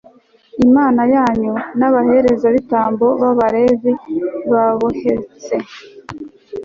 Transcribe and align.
imana 0.65 1.01
yanyu, 1.15 1.53
n'abaherezabitambo 1.77 3.07
b'abalevi 3.21 3.91
babuhetse 4.51 5.55